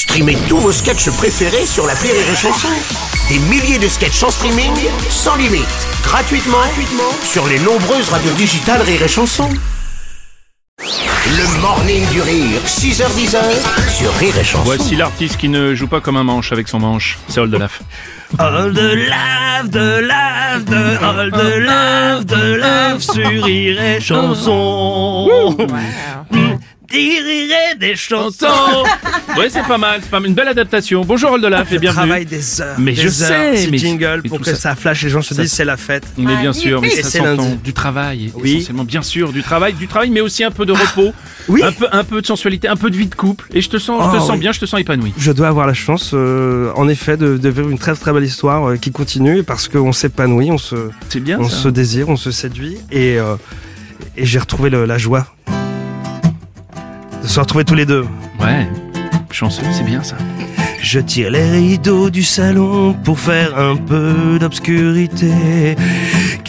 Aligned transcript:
Streamez 0.00 0.38
tous 0.48 0.56
vos 0.56 0.72
sketchs 0.72 1.10
préférés 1.10 1.66
sur 1.66 1.86
la 1.86 1.92
Rire 1.92 2.14
et 2.14 2.34
Chanson. 2.34 2.68
Des 3.28 3.38
milliers 3.38 3.78
de 3.78 3.86
sketchs 3.86 4.22
en 4.22 4.30
streaming, 4.30 4.72
sans 5.10 5.36
limite, 5.36 5.66
gratuitement, 6.02 6.56
gratuitement 6.56 7.12
sur 7.22 7.46
les 7.46 7.58
nombreuses 7.58 8.08
radios 8.08 8.32
digitales 8.32 8.80
Rire 8.80 9.02
et 9.02 9.08
Chanson. 9.08 9.50
Le 10.78 11.60
morning 11.60 12.08
du 12.08 12.22
rire, 12.22 12.62
6h10 12.64 13.36
sur 13.90 14.10
Rire 14.14 14.38
et 14.38 14.42
Chanson. 14.42 14.64
Voici 14.64 14.96
l'artiste 14.96 15.36
qui 15.36 15.50
ne 15.50 15.74
joue 15.74 15.86
pas 15.86 16.00
comme 16.00 16.16
un 16.16 16.24
manche 16.24 16.50
avec 16.50 16.68
son 16.68 16.78
manche, 16.78 17.18
c'est 17.28 17.40
Oldelaf. 17.40 17.82
All 18.38 18.72
de 18.72 19.06
lave, 19.06 19.68
de 19.68 20.00
lave, 20.00 20.64
de 22.24 22.54
lave 22.56 23.00
sur 23.02 23.28
Rire 23.28 23.82
et 23.82 24.00
chanson. 24.00 25.28
Rire 26.92 27.76
des 27.78 27.96
chansons. 27.96 28.46
Ouais, 29.38 29.48
c'est 29.48 29.62
pas 29.62 29.78
mal, 29.78 30.00
c'est 30.02 30.10
pas 30.10 30.18
mal. 30.18 30.28
Une 30.30 30.34
belle 30.34 30.48
adaptation. 30.48 31.02
Bonjour 31.04 31.30
Oldelaf 31.30 31.70
et 31.70 31.76
Je 31.76 31.80
bienvenue. 31.80 31.98
travaille 32.08 32.26
des 32.26 32.60
heures. 32.60 32.74
Mais 32.80 32.92
des 32.92 33.02
je 33.02 33.06
heures, 33.06 33.12
sais, 33.54 33.56
ce 33.58 33.70
mais- 33.70 33.78
jingle 33.78 34.22
pour 34.28 34.40
que 34.40 34.46
ça- 34.46 34.56
ça 34.56 34.74
flash, 34.74 35.04
les 35.04 35.08
gens 35.08 35.22
se 35.22 35.34
disent 35.34 35.52
c'est 35.52 35.64
la 35.64 35.76
fête. 35.76 36.04
Mais 36.18 36.34
bien 36.36 36.52
sûr, 36.52 36.80
mais 36.82 36.90
c'est. 36.90 37.20
Du 37.62 37.72
travail, 37.72 38.32
Oui. 38.34 38.56
essentiellement, 38.56 38.82
bien 38.84 39.02
sûr, 39.02 39.32
du 39.32 39.42
travail, 39.44 39.72
du 39.74 39.86
travail, 39.86 40.10
mais 40.10 40.20
aussi 40.20 40.42
un 40.42 40.50
peu 40.50 40.66
de 40.66 40.72
repos, 40.72 41.12
Oui. 41.48 41.62
un 41.62 41.70
peu, 41.70 41.86
un 41.92 42.02
peu 42.02 42.20
de 42.20 42.26
sensualité, 42.26 42.66
un 42.66 42.74
peu 42.74 42.90
de 42.90 42.96
vie 42.96 43.06
de 43.06 43.14
couple. 43.14 43.46
Et 43.54 43.60
je 43.60 43.68
te 43.70 43.78
sens, 43.78 44.02
je 44.04 44.10
te 44.10 44.16
Oh, 44.16 44.26
sens 44.26 44.30
oui. 44.32 44.38
bien, 44.38 44.50
je 44.50 44.58
te 44.58 44.66
sens 44.66 44.80
épanoui. 44.80 45.12
Je 45.16 45.30
dois 45.30 45.46
avoir 45.46 45.68
la 45.68 45.74
chance, 45.74 46.10
euh, 46.12 46.72
en 46.74 46.88
effet, 46.88 47.16
de, 47.16 47.36
de 47.36 47.48
vivre 47.50 47.70
une 47.70 47.78
très 47.78 47.94
très 47.94 48.12
belle 48.12 48.24
histoire 48.24 48.68
euh, 48.68 48.76
qui 48.78 48.90
continue 48.90 49.44
parce 49.44 49.68
qu'on 49.68 49.92
s'épanouit, 49.92 50.50
on 50.50 50.58
se, 50.58 50.74
C'est 51.08 51.20
bien 51.20 51.38
on 51.38 51.48
ça. 51.48 51.56
se 51.56 51.68
désire, 51.68 52.08
on 52.08 52.16
se 52.16 52.32
séduit 52.32 52.78
et, 52.90 53.16
euh, 53.20 53.36
et 54.16 54.26
j'ai 54.26 54.40
retrouvé 54.40 54.70
le- 54.70 54.86
la 54.86 54.98
joie 54.98 55.28
de 57.22 57.26
se 57.26 57.40
retrouver 57.40 57.64
tous 57.64 57.74
les 57.74 57.86
deux. 57.86 58.06
Ouais, 58.38 58.66
chanceux, 59.30 59.62
c'est 59.72 59.84
bien 59.84 60.02
ça. 60.02 60.16
Je 60.82 60.98
tire 60.98 61.30
les 61.30 61.50
rideaux 61.50 62.10
du 62.10 62.22
salon 62.22 62.94
pour 63.04 63.18
faire 63.18 63.58
un 63.58 63.76
peu 63.76 64.38
d'obscurité. 64.40 65.76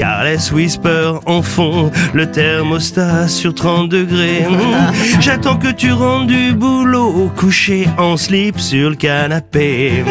Carless 0.02 0.52
Whisper 0.52 1.20
en 1.28 1.44
fond, 1.44 1.92
le 2.16 2.26
thermostat 2.26 3.28
sur 3.28 3.54
30 3.54 3.88
degrés. 3.88 4.48
J'attends 5.20 5.58
que 5.58 5.68
tu 5.68 5.94
rentres 5.94 6.26
du 6.26 6.54
boulot, 6.54 7.32
couché 7.38 7.88
en 8.00 8.18
slip 8.18 8.60
sur 8.60 8.90
le 8.90 8.96
canapé. 8.96 10.04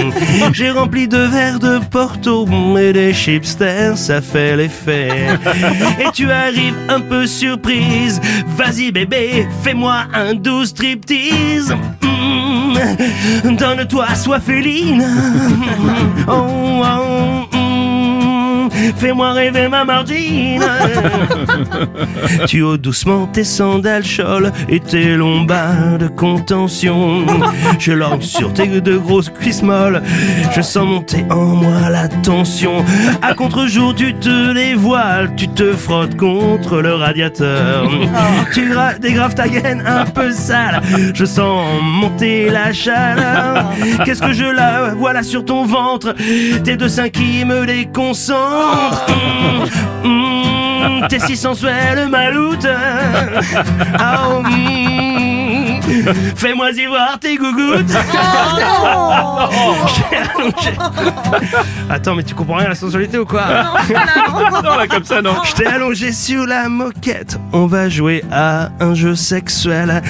J'ai 0.53 0.71
rempli 0.71 1.09
de 1.09 1.19
verres 1.19 1.59
de 1.59 1.81
Porto 1.91 2.47
et 2.79 2.93
des 2.93 3.13
chipsters, 3.13 3.99
ça 3.99 4.21
fait 4.21 4.57
l'effet. 4.57 5.09
Et 5.99 6.13
tu 6.13 6.31
arrives 6.31 6.77
un 6.89 7.01
peu 7.01 7.27
surprise. 7.27 8.21
Vas-y 8.57 8.93
bébé, 8.93 9.49
fais-moi 9.65 10.05
un 10.15 10.35
doux 10.35 10.67
striptease. 10.67 11.75
Mm. 12.01 13.57
Donne-toi 13.57 14.15
soif 14.15 14.45
féline. 14.45 15.05
Oh, 16.29 16.85
oh, 16.85 17.57
mm. 17.57 17.60
Fais-moi 18.97 19.33
rêver 19.33 19.69
ma 19.69 19.85
margine. 19.85 20.63
tu 22.47 22.63
ôtes 22.63 22.81
doucement 22.81 23.27
tes 23.27 23.45
sandales 23.45 24.05
choles 24.05 24.53
et 24.69 24.81
tes 24.81 25.17
longs 25.17 25.43
bas 25.43 25.99
de 25.99 26.09
contention. 26.09 27.25
Je 27.79 27.93
lorgne 27.93 28.23
sur 28.23 28.53
tes 28.53 28.81
de 28.81 28.97
grosses 28.97 29.31
cuisses 29.31 29.63
molles. 29.63 30.03
Je 30.55 30.61
sens 30.61 30.87
monter 30.87 31.25
en 31.31 31.47
moi 31.57 31.91
la 31.91 32.09
tension. 32.09 32.85
À 33.23 33.35
contre-jour, 33.35 33.95
tu 33.95 34.15
te 34.15 34.53
dévoiles, 34.53 35.35
tu 35.37 35.49
te 35.49 35.73
frottes 35.73 36.17
contre 36.17 36.81
le 36.81 36.95
radiateur. 36.95 37.91
Tu 38.53 38.69
gra- 38.69 38.99
dégraves 38.99 39.35
ta 39.35 39.49
gaine 39.49 39.83
un 39.87 40.05
peu 40.05 40.33
sale. 40.33 40.81
Je 41.15 41.25
sens 41.25 41.65
monter 41.83 42.51
la 42.51 42.73
chaleur. 42.73 43.71
Qu'est-ce 44.05 44.23
que 44.23 44.33
je 44.33 44.45
la 44.45 44.95
vois 44.95 45.13
là 45.13 45.23
sur 45.23 45.45
ton 45.45 45.65
ventre? 45.65 46.15
Tes 46.65 46.77
deux 46.77 46.89
seins 46.89 47.09
qui 47.11 47.45
me 47.45 47.65
déconcentrent. 47.67 48.60
T'es 51.09 51.19
si 51.19 51.37
sensuel, 51.37 52.09
maloute. 52.09 52.69
Ah, 53.99 54.29
oh, 54.31 54.43
mmh. 54.43 55.30
Fais-moi 56.37 56.71
y 56.73 56.87
voir 56.87 57.19
tes 57.19 57.37
gougouttes. 57.37 57.91
Attends, 61.91 62.15
mais 62.15 62.23
tu 62.23 62.35
comprends 62.35 62.57
rien 62.57 62.67
à 62.67 62.71
la 62.71 62.75
sensualité 62.75 63.19
ou 63.19 63.25
quoi? 63.25 63.43
Non, 64.63 64.77
là, 64.77 64.87
comme 64.89 65.05
ça, 65.05 65.23
non. 65.23 65.35
je 65.45 65.55
t'ai 65.55 65.67
allongé 65.67 66.13
sur 66.13 66.47
la 66.47 66.69
moquette, 66.69 67.39
on 67.53 67.67
va 67.67 67.89
jouer 67.89 68.25
à 68.31 68.71
un 68.81 68.95
jeu 68.95 69.15
sexuel. 69.15 70.03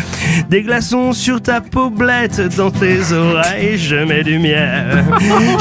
Des 0.49 0.63
glaçons 0.63 1.13
sur 1.13 1.41
ta 1.41 1.61
paublette, 1.61 2.57
dans 2.57 2.71
tes 2.71 3.13
oreilles, 3.13 3.79
je 3.79 3.97
mets 3.97 4.23
du 4.23 4.39
miel. 4.39 5.05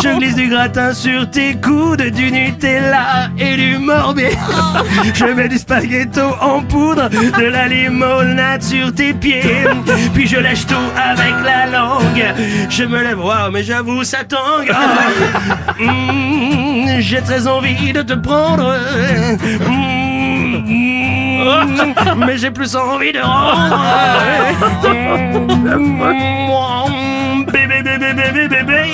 Je 0.02 0.18
glisse 0.18 0.36
du 0.36 0.50
gratin 0.50 0.94
sur 0.94 1.30
tes 1.30 1.56
coudes, 1.56 2.02
du 2.02 2.32
Nutella 2.32 3.30
et 3.38 3.56
du 3.56 3.78
Morbier. 3.78 4.38
Je 5.14 5.26
mets 5.26 5.48
du 5.48 5.58
spaghetto 5.58 6.22
en 6.42 6.62
poudre, 6.62 7.10
de 7.10 7.46
la 7.46 7.68
limonade 7.68 8.62
sur 8.62 8.94
tes 8.94 9.14
pieds. 9.14 9.42
Puis 10.14 10.28
je 10.28 10.38
lèche 10.38 10.66
tout 10.66 10.76
avec 10.98 11.34
la 11.44 11.66
langue. 11.68 12.34
Je 12.70 12.84
me 12.84 13.02
lève, 13.02 13.20
waouh, 13.24 13.52
mais 13.52 13.64
j'avoue, 13.64 14.04
ça 14.04 14.24
tangue. 14.24 14.72
Ah. 14.74 14.80
Mmh, 15.80 17.00
J'ai 17.00 17.22
très 17.22 17.48
envie 17.48 17.94
de 17.94 18.02
te 18.02 18.14
prendre. 18.14 18.76
Mmh, 19.66 20.58
mmh, 20.68 22.26
mais 22.26 22.38
j'ai 22.38 22.52
plus 22.52 22.76
envie 22.76 23.14
de 23.14 23.20
rendre. 23.22 23.80
Bébé, 27.52 27.82
bébé, 27.82 28.14
bébé, 28.14 28.48
bébé. 28.50 28.94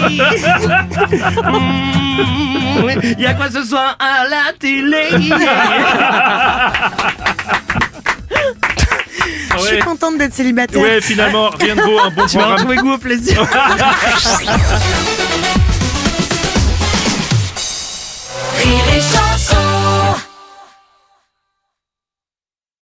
Mmh, 1.43 3.19
Y 3.19 3.25
a 3.25 3.33
quoi 3.33 3.49
ce 3.49 3.63
soir 3.63 3.97
à 3.99 4.25
la 4.29 4.53
télé? 4.59 5.09
Je 9.69 9.75
suis 9.75 9.83
contente 9.83 10.17
d'être 10.17 10.33
célibataire. 10.33 10.81
Ouais, 10.81 11.01
finalement, 11.01 11.49
rien 11.49 11.75
de 11.75 11.81
beau, 11.81 11.99
un 11.99 12.09
bon 12.09 12.25
Tu 12.27 12.37
vas 12.37 12.53
retrouver 12.53 12.77
goût 12.77 12.93
au 12.93 12.97
plaisir 12.97 13.45